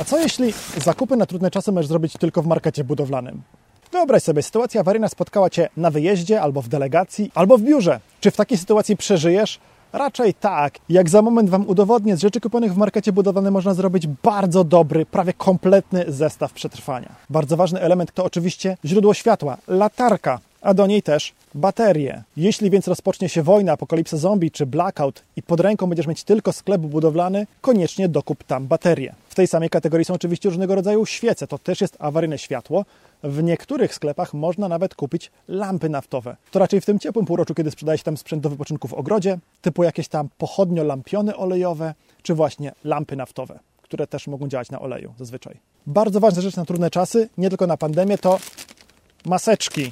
[0.00, 0.54] A co jeśli
[0.84, 3.42] zakupy na trudne czasy możesz zrobić tylko w markecie budowlanym?
[3.92, 8.00] Wyobraź sobie, sytuacja awaryjna spotkała Cię na wyjeździe, albo w delegacji, albo w biurze.
[8.20, 9.60] Czy w takiej sytuacji przeżyjesz?
[9.92, 10.78] Raczej tak.
[10.88, 15.06] Jak za moment Wam udowodnię, z rzeczy kupionych w markecie budowlanym można zrobić bardzo dobry,
[15.06, 17.14] prawie kompletny zestaw przetrwania.
[17.30, 22.22] Bardzo ważny element to oczywiście źródło światła, latarka, a do niej też baterie.
[22.36, 26.52] Jeśli więc rozpocznie się wojna, apokalipsa zombie czy blackout i pod ręką będziesz mieć tylko
[26.52, 29.14] sklep budowlany, koniecznie dokup tam baterie.
[29.28, 32.84] W tej samej kategorii są oczywiście różnego rodzaju świece, to też jest awaryjne światło.
[33.22, 36.36] W niektórych sklepach można nawet kupić lampy naftowe.
[36.50, 39.38] To raczej w tym ciepłym półroczu, kiedy sprzedaje się tam sprzęt do wypoczynku w ogrodzie,
[39.62, 45.14] typu jakieś tam pochodnio-lampiony olejowe, czy właśnie lampy naftowe, które też mogą działać na oleju
[45.18, 45.56] zazwyczaj.
[45.86, 48.38] Bardzo ważna rzecz na trudne czasy, nie tylko na pandemię, to
[49.24, 49.90] maseczki.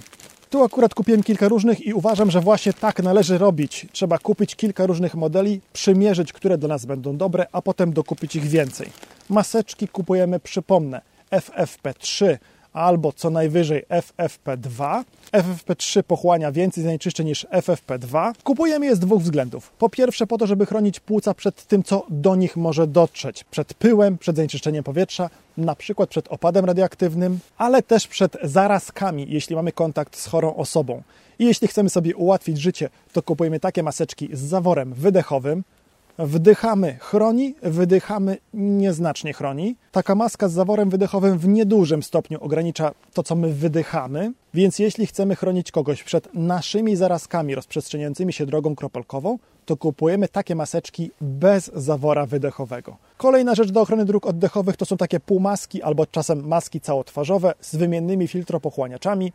[0.52, 3.86] Tu akurat kupiłem kilka różnych i uważam, że właśnie tak należy robić.
[3.92, 8.44] Trzeba kupić kilka różnych modeli, przymierzyć, które dla nas będą dobre, a potem dokupić ich
[8.44, 8.88] więcej.
[9.28, 12.38] Maseczki kupujemy, przypomnę, FFP3
[12.72, 15.04] albo co najwyżej FFP2.
[15.32, 18.32] FFP3 pochłania więcej zanieczyszczeń niż FFP2.
[18.44, 19.70] Kupujemy je z dwóch względów.
[19.78, 23.44] Po pierwsze po to, żeby chronić płuca przed tym, co do nich może dotrzeć.
[23.44, 29.56] Przed pyłem, przed zanieczyszczeniem powietrza, na przykład przed opadem radioaktywnym, ale też przed zarazkami, jeśli
[29.56, 31.02] mamy kontakt z chorą osobą.
[31.38, 35.64] I jeśli chcemy sobie ułatwić życie, to kupujemy takie maseczki z zaworem wydechowym,
[36.18, 39.76] Wdychamy chroni, wydychamy nieznacznie chroni.
[39.92, 45.06] Taka maska z zaworem wydechowym w niedużym stopniu ogranicza to, co my wydychamy, więc jeśli
[45.06, 51.70] chcemy chronić kogoś przed naszymi zarazkami rozprzestrzeniającymi się drogą kropelkową, to kupujemy takie maseczki bez
[51.74, 52.96] zawora wydechowego.
[53.16, 57.76] Kolejna rzecz do ochrony dróg oddechowych to są takie półmaski albo czasem maski całotwarzowe z
[57.76, 59.32] wymiennymi filtropochłaniaczami.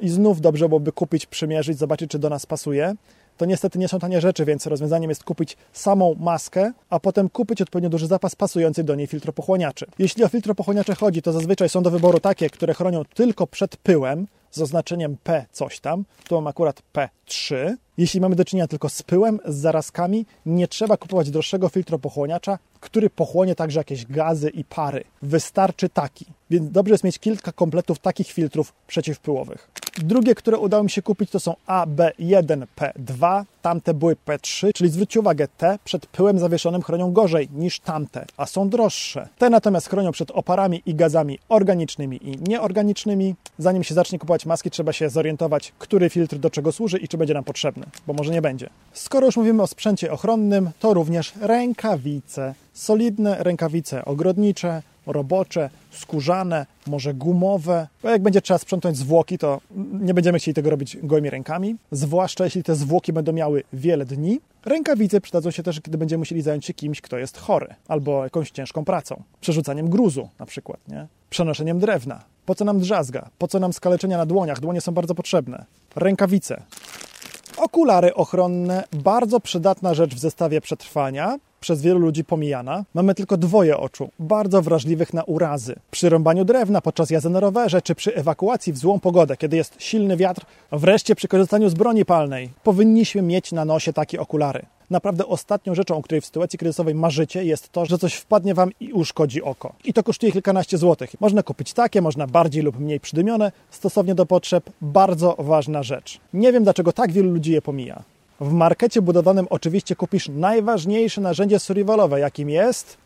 [0.00, 2.94] I znów dobrze byłoby kupić, przymierzyć, zobaczyć, czy do nas pasuje
[3.40, 7.62] to niestety nie są tanie rzeczy, więc rozwiązaniem jest kupić samą maskę, a potem kupić
[7.62, 9.86] odpowiednio duży zapas pasujący do niej filtropochłaniaczy.
[9.98, 14.26] Jeśli o filtropochłaniacze chodzi, to zazwyczaj są do wyboru takie, które chronią tylko przed pyłem,
[14.50, 16.04] z oznaczeniem P coś tam.
[16.28, 17.74] Tu mam akurat P3.
[17.98, 23.10] Jeśli mamy do czynienia tylko z pyłem, z zarazkami, nie trzeba kupować droższego filtropochłaniacza, który
[23.10, 25.04] pochłonie także jakieś gazy i pary.
[25.22, 26.26] Wystarczy taki.
[26.50, 29.70] Więc dobrze jest mieć kilka kompletów takich filtrów przeciwpyłowych.
[29.98, 33.44] Drugie, które udało mi się kupić, to są AB1P2.
[33.62, 38.46] Tamte były P3, czyli zwróćcie uwagę, te przed pyłem zawieszonym chronią gorzej niż tamte, a
[38.46, 39.28] są droższe.
[39.38, 43.34] Te natomiast chronią przed oparami i gazami organicznymi i nieorganicznymi.
[43.58, 47.18] Zanim się zacznie kupować maski, trzeba się zorientować, który filtr do czego służy i czy
[47.18, 48.70] będzie nam potrzebny, bo może nie będzie.
[48.92, 52.54] Skoro już mówimy o sprzęcie ochronnym, to również rękawice.
[52.72, 57.88] Solidne rękawice ogrodnicze, robocze, skórzane, może gumowe.
[58.02, 59.60] Bo jak będzie trzeba sprzątnąć zwłoki, to
[60.00, 64.40] nie będziemy chcieli tego robić gołymi rękami, zwłaszcza jeśli te zwłoki będą miały wiele dni.
[64.64, 68.50] Rękawice przydadzą się też, gdy będziemy musieli zająć się kimś, kto jest chory, albo jakąś
[68.50, 69.22] ciężką pracą.
[69.40, 71.06] Przerzucaniem gruzu na przykład, nie?
[71.30, 72.24] Przenoszeniem drewna.
[72.46, 73.28] Po co nam drzazga?
[73.38, 74.60] Po co nam skaleczenia na dłoniach?
[74.60, 75.64] Dłonie są bardzo potrzebne.
[75.96, 76.62] Rękawice.
[77.60, 82.84] Okulary ochronne, bardzo przydatna rzecz w zestawie przetrwania, przez wielu ludzi pomijana.
[82.94, 85.74] Mamy tylko dwoje oczu, bardzo wrażliwych na urazy.
[85.90, 89.74] Przy rąbaniu drewna, podczas jazdy na rowerze, czy przy ewakuacji w złą pogodę, kiedy jest
[89.78, 94.62] silny wiatr, wreszcie przy korzystaniu z broni palnej, powinniśmy mieć na nosie takie okulary.
[94.90, 98.70] Naprawdę ostatnią rzeczą, o której w sytuacji kryzysowej marzycie, jest to, że coś wpadnie Wam
[98.80, 99.72] i uszkodzi oko.
[99.84, 101.10] I to kosztuje kilkanaście złotych.
[101.20, 104.70] Można kupić takie, można bardziej lub mniej przydymione, stosownie do potrzeb.
[104.80, 106.20] Bardzo ważna rzecz.
[106.34, 108.02] Nie wiem, dlaczego tak wielu ludzi je pomija.
[108.40, 112.96] W markecie budowanym oczywiście kupisz najważniejsze narzędzie survivalowe, jakim jest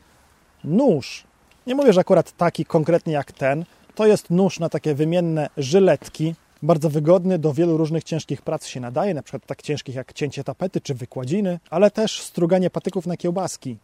[0.65, 1.25] nóż.
[1.67, 3.65] Nie mówię, że akurat taki konkretnie jak ten.
[3.95, 8.81] To jest nóż na takie wymienne żyletki, bardzo wygodny, do wielu różnych ciężkich prac się
[8.81, 13.16] nadaje, na przykład tak ciężkich jak cięcie tapety czy wykładziny, ale też struganie patyków na
[13.16, 13.77] kiełbaski.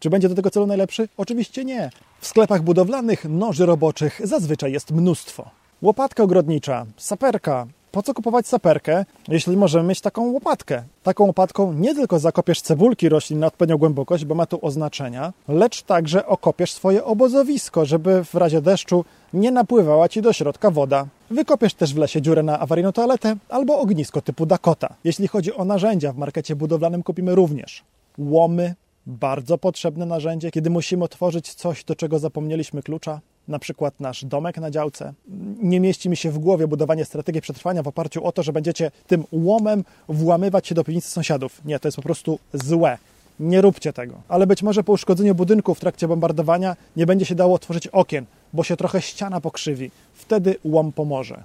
[0.00, 1.08] Czy będzie do tego celu najlepszy?
[1.16, 1.90] Oczywiście nie.
[2.20, 5.50] W sklepach budowlanych noży roboczych zazwyczaj jest mnóstwo.
[5.82, 7.66] Łopatka ogrodnicza, saperka,
[7.98, 10.82] po co kupować saperkę, jeśli możemy mieć taką łopatkę?
[11.02, 15.82] Taką łopatką nie tylko zakopiesz cebulki roślin na odpowiednią głębokość, bo ma tu oznaczenia, lecz
[15.82, 21.06] także okopiesz swoje obozowisko, żeby w razie deszczu nie napływała ci do środka woda.
[21.30, 24.94] Wykopiesz też w lesie dziurę na awaryjną toaletę albo ognisko typu Dakota.
[25.04, 27.84] Jeśli chodzi o narzędzia, w markecie budowlanym kupimy również
[28.18, 28.74] łomy,
[29.06, 34.58] bardzo potrzebne narzędzie, kiedy musimy otworzyć coś, do czego zapomnieliśmy klucza, na przykład nasz domek
[34.58, 35.14] na działce.
[35.62, 38.90] Nie mieści mi się w głowie budowanie strategii przetrwania w oparciu o to, że będziecie
[39.06, 41.64] tym łomem włamywać się do piwnicy sąsiadów.
[41.64, 42.98] Nie, to jest po prostu złe.
[43.40, 44.14] Nie róbcie tego.
[44.28, 48.24] Ale być może po uszkodzeniu budynku w trakcie bombardowania nie będzie się dało otworzyć okien,
[48.52, 49.90] bo się trochę ściana pokrzywi.
[50.14, 51.42] Wtedy łom pomoże.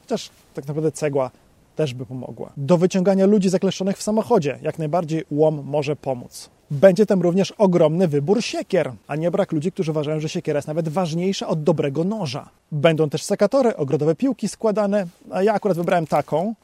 [0.00, 1.30] Chociaż tak naprawdę cegła
[1.76, 2.52] też by pomogła.
[2.56, 6.50] Do wyciągania ludzi zakleszonych w samochodzie jak najbardziej łom może pomóc.
[6.70, 10.68] Będzie tam również ogromny wybór siekier, a nie brak ludzi, którzy uważają, że siekiera jest
[10.68, 12.48] nawet ważniejsza od dobrego noża.
[12.72, 16.54] Będą też sekatory, ogrodowe piłki składane, a ja akurat wybrałem taką.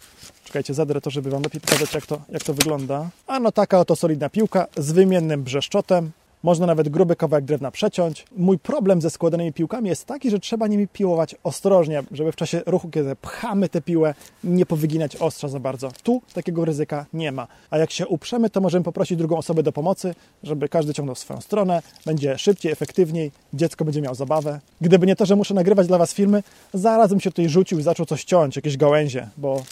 [0.45, 3.11] Czekajcie, zadrę to, żeby Wam lepiej pokazać, jak to, jak to wygląda.
[3.27, 6.11] A no taka oto solidna piłka z wymiennym brzeszczotem.
[6.43, 8.27] Można nawet gruby kawałek drewna przeciąć.
[8.37, 12.63] Mój problem ze składanymi piłkami jest taki, że trzeba nimi piłować ostrożnie, żeby w czasie
[12.67, 15.89] ruchu, kiedy pchamy tę piłę, nie powyginać ostrza za bardzo.
[16.03, 17.47] Tu takiego ryzyka nie ma.
[17.71, 21.41] A jak się uprzemy, to możemy poprosić drugą osobę do pomocy, żeby każdy ciągnął swoją
[21.41, 21.83] stronę.
[22.07, 24.61] Będzie szybciej, efektywniej, dziecko będzie miało zabawę.
[24.81, 26.43] Gdyby nie to, że muszę nagrywać dla Was filmy,
[26.75, 29.63] zaraz bym się tutaj rzucił i zaczął coś ciąć, jakieś gałęzie, bo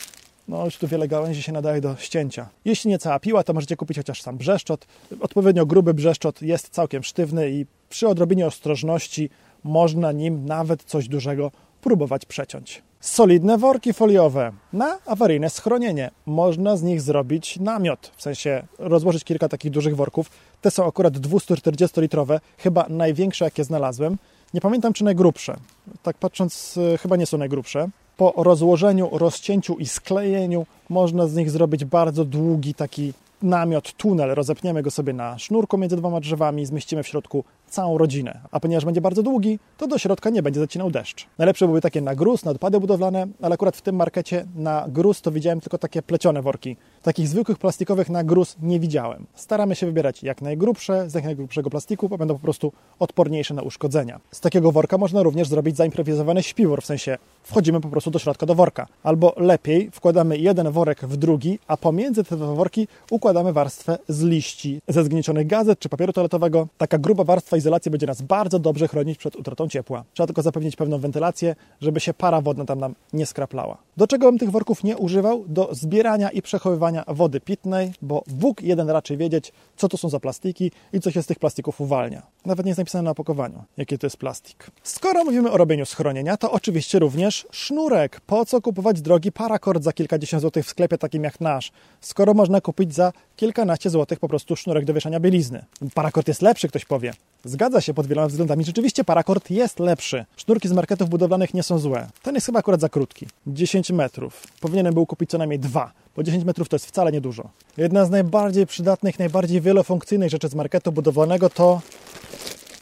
[0.51, 2.49] no już tu wiele gałęzi się nadaje do ścięcia.
[2.65, 4.87] Jeśli nie cała piła, to możecie kupić chociaż sam brzeszczot.
[5.21, 9.31] Odpowiednio gruby brzeszczot jest całkiem sztywny i przy odrobinie ostrożności
[9.65, 11.51] można nim nawet coś dużego
[11.81, 12.83] próbować przeciąć.
[13.01, 16.11] Solidne worki foliowe na awaryjne schronienie.
[16.27, 20.31] Można z nich zrobić namiot, w sensie rozłożyć kilka takich dużych worków.
[20.61, 24.19] Te są akurat 240-litrowe, chyba największe jakie znalazłem.
[24.55, 25.57] Nie pamiętam czy najgrubsze.
[26.03, 27.89] Tak patrząc, y, chyba nie są najgrubsze
[28.21, 33.13] po rozłożeniu, rozcięciu i sklejeniu można z nich zrobić bardzo długi taki
[33.43, 34.35] namiot, tunel.
[34.35, 38.41] Rozepniemy go sobie na sznurku między dwoma drzewami, zmieścimy w środku całą rodzinę.
[38.51, 41.27] A ponieważ będzie bardzo długi, to do środka nie będzie zacinał deszcz.
[41.39, 45.21] Najlepsze były takie na gruz, na odpady budowlane, ale akurat w tym markecie na gruz
[45.21, 46.77] to widziałem tylko takie plecione worki.
[47.03, 49.27] Takich zwykłych plastikowych na gruz nie widziałem.
[49.35, 53.63] Staramy się wybierać jak najgrubsze, z jak najgrubszego plastiku, bo będą po prostu odporniejsze na
[53.63, 54.21] uszkodzenia.
[54.31, 58.47] Z takiego worka można również zrobić zaimprowizowany śpiwór, w sensie wchodzimy po prostu do środka
[58.47, 58.87] do worka.
[59.03, 64.23] Albo lepiej wkładamy jeden worek w drugi, a pomiędzy te dwa worki układamy warstwę z
[64.23, 66.69] liści, ze zgniecionych gazet czy papieru toaletowego.
[66.79, 70.05] Taka gruba warstwa izolacji będzie nas bardzo dobrze chronić przed utratą ciepła.
[70.15, 73.79] Trzeba tylko zapewnić pewną wentylację, żeby się para wodna tam nam nie skraplała.
[73.97, 75.45] Do czego bym tych worków nie używał?
[75.49, 80.21] Do zbierania i przechowywania wody pitnej, bo Bóg jeden raczej wiedzieć, co to są za
[80.21, 82.23] plastiki i co się z tych plastików uwalnia.
[82.47, 84.71] Nawet nie jest napisane na opakowaniu, jaki to jest plastik.
[84.83, 88.21] Skoro mówimy o robieniu schronienia, to oczywiście również sznurek.
[88.21, 92.61] Po co kupować drogi parakord za kilkadziesiąt złotych w sklepie takim jak nasz, skoro można
[92.61, 95.65] kupić za kilkanaście złotych po prostu sznurek do wieszania bielizny?
[95.95, 97.13] Parakord jest lepszy, ktoś powie.
[97.51, 98.65] Zgadza się pod wieloma względami.
[98.65, 100.25] Rzeczywiście parakord jest lepszy.
[100.37, 102.09] Sznurki z marketów budowlanych nie są złe.
[102.23, 103.27] Ten jest chyba akurat za krótki.
[103.47, 104.47] 10 metrów.
[104.61, 107.49] Powinienem był kupić co najmniej dwa, bo 10 metrów to jest wcale niedużo.
[107.77, 111.81] Jedna z najbardziej przydatnych, najbardziej wielofunkcyjnych rzeczy z marketu budowlanego to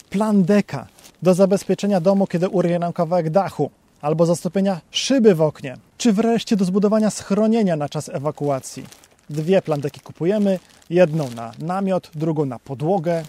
[0.09, 0.87] plan deka
[1.23, 6.55] do zabezpieczenia domu, kiedy urwie nam kawałek dachu, albo zastopienia szyby w oknie, czy wreszcie
[6.55, 8.85] do zbudowania schronienia na czas ewakuacji.
[9.29, 13.23] Dwie plandeki kupujemy, jedną na namiot, drugą na podłogę,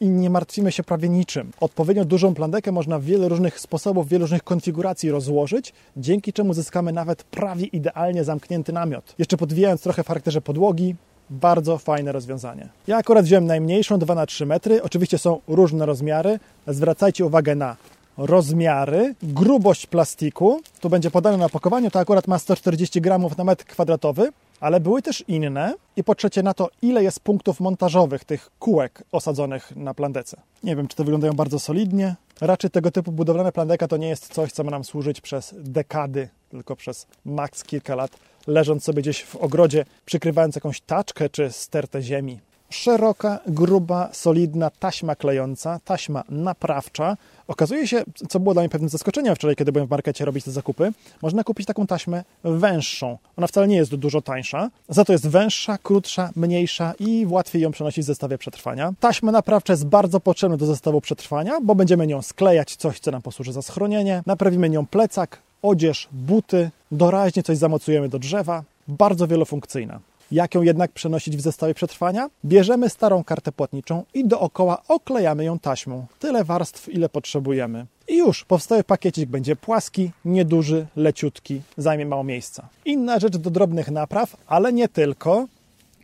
[0.00, 1.50] i nie martwimy się prawie niczym.
[1.60, 6.54] Odpowiednio dużą plandekę można w wiele różnych sposobów, w wielu różnych konfiguracji rozłożyć, dzięki czemu
[6.54, 9.14] zyskamy nawet prawie idealnie zamknięty namiot.
[9.18, 10.94] Jeszcze podwijając trochę w charakterze podłogi,
[11.30, 12.68] bardzo fajne rozwiązanie.
[12.86, 14.82] Ja akurat wziąłem najmniejszą, 2 na 3 metry.
[14.82, 16.38] Oczywiście są różne rozmiary.
[16.66, 17.76] Zwracajcie uwagę na
[18.18, 20.60] rozmiary, grubość plastiku.
[20.80, 25.02] Tu będzie podane na opakowaniu, to akurat ma 140 gramów na metr kwadratowy ale były
[25.02, 29.94] też inne i po trzecie na to, ile jest punktów montażowych tych kółek osadzonych na
[29.94, 30.40] plandece.
[30.62, 32.14] Nie wiem, czy to wyglądają bardzo solidnie.
[32.40, 36.28] Raczej tego typu budowlane plandeka to nie jest coś, co ma nam służyć przez dekady,
[36.48, 38.10] tylko przez maks kilka lat,
[38.46, 42.38] leżąc sobie gdzieś w ogrodzie, przykrywając jakąś taczkę czy stertę ziemi
[42.70, 47.16] szeroka, gruba, solidna taśma klejąca, taśma naprawcza.
[47.48, 50.50] Okazuje się, co było dla mnie pewnym zaskoczeniem wczoraj, kiedy byłem w markecie robić te
[50.50, 53.18] zakupy, można kupić taką taśmę węższą.
[53.36, 57.72] Ona wcale nie jest dużo tańsza, za to jest węższa, krótsza, mniejsza i łatwiej ją
[57.72, 58.92] przenosić w zestawie przetrwania.
[59.00, 63.22] Taśma naprawcza jest bardzo potrzebna do zestawu przetrwania, bo będziemy nią sklejać coś, co nam
[63.22, 64.22] posłuży za schronienie.
[64.26, 68.62] Naprawimy nią plecak, odzież, buty, doraźnie coś zamocujemy do drzewa.
[68.88, 70.00] Bardzo wielofunkcyjna.
[70.32, 72.30] Jak ją jednak przenosić w zestawie przetrwania?
[72.44, 76.06] Bierzemy starą kartę płatniczą i dookoła oklejamy ją taśmą.
[76.18, 77.86] Tyle warstw, ile potrzebujemy.
[78.08, 82.68] I już, powstały pakiecik będzie płaski, nieduży, leciutki, zajmie mało miejsca.
[82.84, 85.46] Inna rzecz do drobnych napraw, ale nie tylko.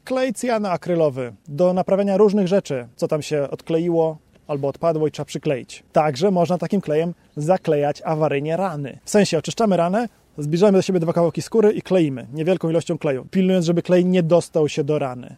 [0.04, 4.16] Klej cyjano-akrylowy do naprawiania różnych rzeczy, co tam się odkleiło,
[4.46, 5.82] albo odpadło i trzeba przykleić.
[5.92, 8.98] Także można takim klejem zaklejać awaryjnie rany.
[9.04, 13.26] W sensie oczyszczamy ranę, Zbliżamy do siebie dwa kawałki skóry i kleimy niewielką ilością kleju,
[13.30, 15.36] pilnując, żeby klej nie dostał się do rany.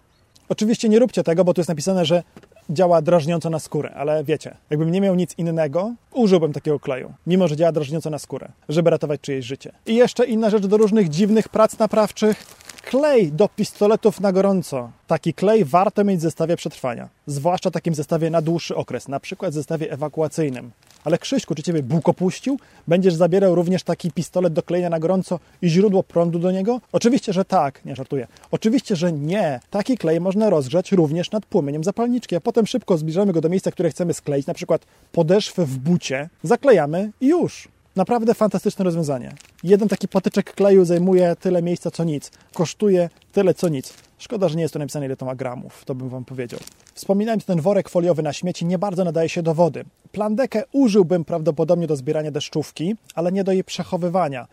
[0.49, 2.23] Oczywiście nie róbcie tego, bo tu jest napisane, że
[2.71, 7.49] działa drażniąco na skórę, ale wiecie, jakbym nie miał nic innego, użyłbym takiego kleju, mimo
[7.49, 9.73] że działa drażniąco na skórę, żeby ratować czyjeś życie.
[9.87, 12.47] I jeszcze inna rzecz do różnych dziwnych prac naprawczych.
[12.83, 14.91] Klej do pistoletów na gorąco.
[15.07, 19.51] Taki klej warto mieć w zestawie przetrwania, zwłaszcza takim zestawie na dłuższy okres, na przykład
[19.51, 20.71] w zestawie ewakuacyjnym
[21.09, 22.59] Ale Krzyśku, czy ciebie Bóg opuścił?
[22.89, 26.81] Będziesz zabierał również taki pistolet do klejenia na gorąco i źródło prądu do niego?
[26.93, 27.85] Oczywiście, że tak.
[27.85, 28.27] Nie żartuję.
[28.51, 29.61] Oczywiście, że nie.
[29.71, 33.71] Taki klej można rozgrzać również nad płomieniem zapalniczki, a potem szybko zbliżamy go do miejsca,
[33.71, 37.69] które chcemy skleić, na przykład podeszwę w bucie, zaklejamy i już.
[37.97, 39.33] Naprawdę fantastyczne rozwiązanie.
[39.65, 42.31] Jeden taki patyczek kleju zajmuje tyle miejsca co nic.
[42.55, 43.95] Kosztuje tyle co nic.
[44.19, 46.61] Szkoda, że nie jest tu napisane ile to ma gramów, to bym Wam powiedział.
[46.95, 49.85] Wspominając, ten worek foliowy na śmieci nie bardzo nadaje się do wody.
[50.13, 54.47] Plandekę użyłbym prawdopodobnie do zbierania deszczówki, ale nie do jej przechowywania.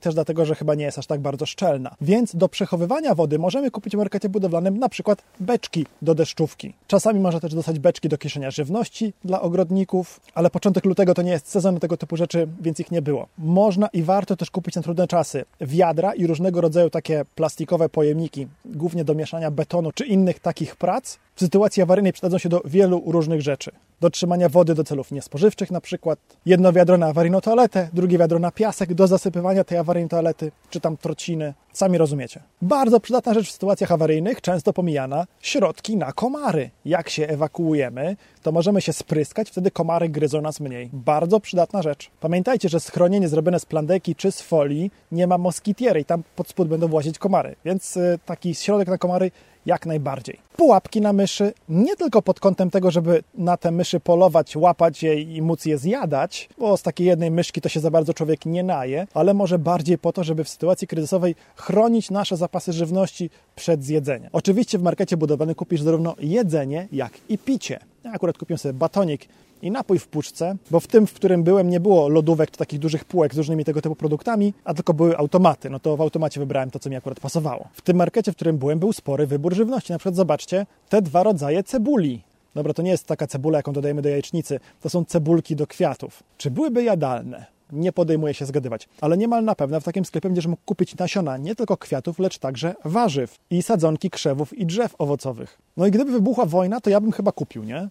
[0.00, 1.94] Też dlatego, że chyba nie jest aż tak bardzo szczelna.
[2.00, 6.74] Więc do przechowywania wody możemy kupić w markecie budowlanym na przykład beczki do deszczówki.
[6.86, 11.32] Czasami można też dostać beczki do kieszenia żywności dla ogrodników, ale początek lutego to nie
[11.32, 13.28] jest sezon tego typu rzeczy, więc ich nie było.
[13.38, 18.46] Można i warto też kupić na trudne czasy wiadra i różnego rodzaju takie plastikowe pojemniki,
[18.64, 21.18] głównie do mieszania betonu czy innych takich prac.
[21.34, 23.70] W sytuacji awaryjnej przydadzą się do wielu różnych rzeczy.
[24.02, 26.18] Do trzymania wody do celów niespożywczych na przykład.
[26.46, 30.80] Jedno wiadro na awaryjną toaletę, drugie wiadro na piasek do zasypywania tej awaryjnej toalety, czy
[30.80, 31.54] tam trociny.
[31.72, 32.40] Sami rozumiecie.
[32.62, 36.70] Bardzo przydatna rzecz w sytuacjach awaryjnych, często pomijana, środki na komary.
[36.84, 40.90] Jak się ewakuujemy, to możemy się spryskać, wtedy komary gryzą nas mniej.
[40.92, 42.10] Bardzo przydatna rzecz.
[42.20, 46.48] Pamiętajcie, że schronienie zrobione z plandeki czy z folii nie ma moskitiery i tam pod
[46.48, 49.30] spód będą włazić komary, więc y, taki środek na komary
[49.66, 50.38] jak najbardziej.
[50.56, 55.20] Pułapki na myszy nie tylko pod kątem tego, żeby na te myszy polować, łapać je
[55.20, 58.62] i móc je zjadać, bo z takiej jednej myszki to się za bardzo człowiek nie
[58.62, 63.84] naje, ale może bardziej po to, żeby w sytuacji kryzysowej chronić nasze zapasy żywności przed
[63.84, 64.30] zjedzeniem.
[64.32, 67.78] Oczywiście w markecie budowlanym kupisz zarówno jedzenie, jak i picie.
[68.04, 69.28] Ja akurat kupiłem sobie batonik
[69.62, 72.78] i napój w puszce, bo w tym, w którym byłem, nie było lodówek czy takich
[72.78, 75.70] dużych półek z różnymi tego typu produktami, a tylko były automaty.
[75.70, 77.68] No to w automacie wybrałem to, co mi akurat pasowało.
[77.72, 79.92] W tym markecie, w którym byłem, był spory wybór żywności.
[79.92, 82.22] Na przykład zobaczcie, te dwa rodzaje cebuli.
[82.54, 84.60] Dobra, to nie jest taka cebula, jaką dodajemy do jajecznicy.
[84.80, 86.22] To są cebulki do kwiatów.
[86.38, 87.46] Czy byłyby jadalne?
[87.72, 88.88] Nie podejmuję się zgadywać.
[89.00, 92.38] Ale niemal na pewno w takim sklepie będziesz mógł kupić nasiona nie tylko kwiatów, lecz
[92.38, 95.58] także warzyw i sadzonki krzewów i drzew owocowych.
[95.76, 97.88] No i gdyby wybuchła wojna, to ja bym chyba kupił, nie?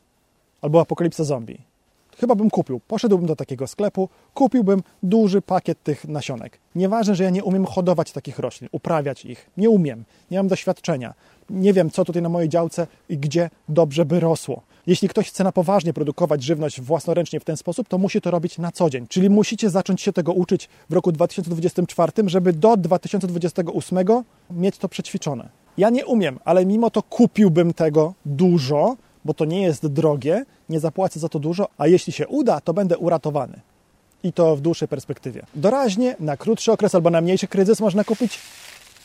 [0.61, 1.71] Albo apokalipsa zombie
[2.21, 2.79] chyba bym kupił.
[2.87, 6.59] Poszedłbym do takiego sklepu, kupiłbym duży pakiet tych nasionek.
[6.75, 9.49] Nieważne, że ja nie umiem hodować takich roślin, uprawiać ich.
[9.57, 11.13] Nie umiem, nie mam doświadczenia.
[11.49, 14.61] Nie wiem, co tutaj na mojej działce i gdzie dobrze by rosło.
[14.87, 18.57] Jeśli ktoś chce na poważnie produkować żywność własnoręcznie w ten sposób, to musi to robić
[18.57, 19.07] na co dzień.
[19.07, 23.97] Czyli musicie zacząć się tego uczyć w roku 2024, żeby do 2028
[24.51, 25.49] mieć to przećwiczone.
[25.77, 30.79] Ja nie umiem, ale mimo to kupiłbym tego dużo, bo to nie jest drogie, nie
[30.79, 33.59] zapłacę za to dużo, a jeśli się uda, to będę uratowany.
[34.23, 35.45] I to w dłuższej perspektywie.
[35.55, 38.39] Doraźnie, na krótszy okres albo na mniejszy kryzys można kupić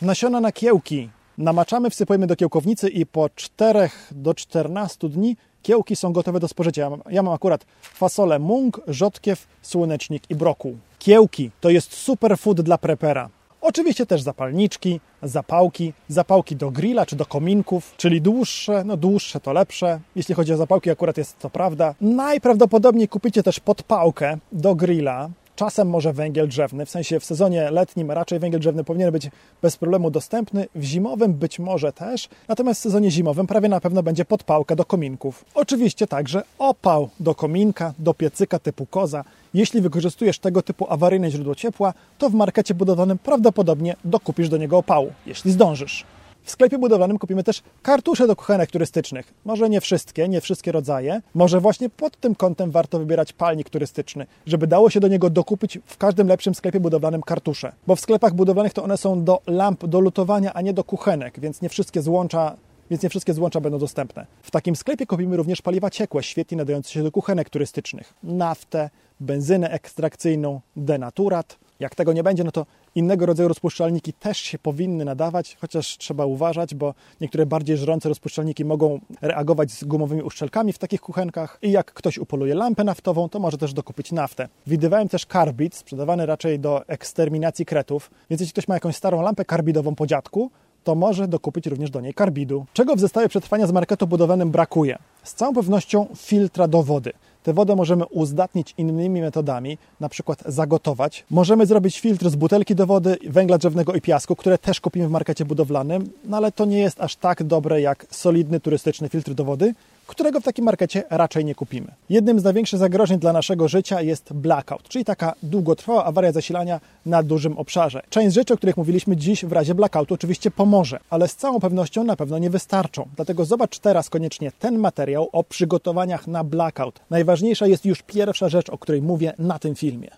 [0.03, 1.09] nasiona na kiełki.
[1.39, 6.83] Namaczamy, wsypujemy do kiełkownicy i po 4 do 14 dni kiełki są gotowe do spożycia.
[6.83, 10.77] Ja mam, ja mam akurat fasolę mung, rzodkiew, słonecznik i brokuł.
[10.99, 13.29] Kiełki to jest superfood dla prepera.
[13.69, 19.53] Oczywiście też zapalniczki, zapałki, zapałki do grilla czy do kominków, czyli dłuższe, no dłuższe to
[19.53, 20.01] lepsze.
[20.17, 21.95] Jeśli chodzi o zapałki, akurat jest to prawda.
[22.01, 28.11] Najprawdopodobniej kupicie też podpałkę do grilla, czasem może węgiel drzewny, w sensie w sezonie letnim
[28.11, 29.31] raczej węgiel drzewny powinien być
[29.63, 34.03] bez problemu dostępny, w zimowym być może też, natomiast w sezonie zimowym prawie na pewno
[34.03, 35.45] będzie podpałka do kominków.
[35.55, 39.25] Oczywiście także opał do kominka, do piecyka typu koza.
[39.55, 44.79] Jeśli wykorzystujesz tego typu awaryjne źródło ciepła, to w markecie budowanym prawdopodobnie dokupisz do niego
[44.79, 46.05] opału, jeśli zdążysz.
[46.47, 49.35] W sklepie budowlanym kupimy też kartusze do kuchenek turystycznych.
[49.45, 51.23] Może nie wszystkie, nie wszystkie rodzaje.
[51.35, 55.79] Może właśnie pod tym kątem warto wybierać palnik turystyczny, żeby dało się do niego dokupić
[55.87, 57.73] w każdym lepszym sklepie budowlanym kartusze.
[57.87, 61.41] Bo w sklepach budowlanych to one są do lamp, do lutowania, a nie do kuchenek,
[61.41, 62.57] więc nie wszystkie złącza
[62.91, 64.27] więc nie wszystkie złącza będą dostępne.
[64.43, 68.15] W takim sklepie kupimy również paliwa ciekłe, świetnie nadające się do kuchenek turystycznych.
[68.23, 71.59] Naftę, benzynę ekstrakcyjną, denaturat.
[71.81, 76.27] Jak tego nie będzie, no to innego rodzaju rozpuszczalniki też się powinny nadawać, chociaż trzeba
[76.27, 81.71] uważać, bo niektóre bardziej żrące rozpuszczalniki mogą reagować z gumowymi uszczelkami w takich kuchenkach i
[81.71, 84.49] jak ktoś upoluje lampę naftową, to może też dokupić naftę.
[84.67, 89.45] Widywałem też karbid, sprzedawany raczej do eksterminacji kretów, więc jeśli ktoś ma jakąś starą lampę
[89.45, 90.51] karbidową po dziadku,
[90.85, 92.67] to może dokupić również do niej karbidu.
[92.73, 94.99] Czego w zestawie przetrwania z marketu budowanym brakuje?
[95.23, 97.13] Z całą pewnością filtra do wody.
[97.47, 101.25] Tę wodę możemy uzdatnić innymi metodami, na przykład zagotować.
[101.31, 105.11] Możemy zrobić filtr z butelki do wody, węgla drzewnego i piasku, które też kupimy w
[105.11, 109.45] markecie budowlanym, no ale to nie jest aż tak dobre jak solidny turystyczny filtr do
[109.45, 109.75] wody,
[110.07, 111.87] którego w takim markecie raczej nie kupimy.
[112.11, 117.23] Jednym z największych zagrożeń dla naszego życia jest blackout, czyli taka długotrwała awaria zasilania na
[117.23, 118.03] dużym obszarze.
[118.11, 122.05] Część rzeczy, o których mówiliśmy dziś w razie blackoutu oczywiście pomoże, ale z całą pewnością
[122.05, 123.09] na pewno nie wystarczą.
[123.17, 127.01] Dlatego zobacz teraz koniecznie ten materiał o przygotowaniach na blackout.
[127.11, 130.11] Najważniejsza jest już pierwsza rzecz, o której mówię na tym filmie.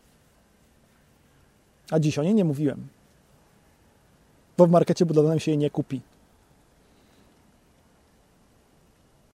[1.90, 2.88] A dziś o niej nie mówiłem.
[4.58, 6.00] Bo w markecie budowlanym się jej nie kupi.